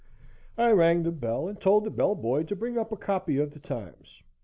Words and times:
I 0.57 0.71
rang 0.71 1.03
the 1.03 1.11
bell 1.11 1.47
and 1.47 1.61
told 1.61 1.83
the 1.83 1.91
bell 1.91 2.15
boy 2.15 2.41
to 2.45 2.55
bring 2.55 2.75
up 2.75 2.91
a 2.91 2.97
copy 2.97 3.37
of 3.37 3.51
The 3.51 3.59
Times. 3.59 4.23